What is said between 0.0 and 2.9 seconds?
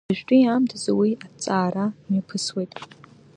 Уажәтәи аамҭазы уи аҭҵаара мҩаԥысуеит.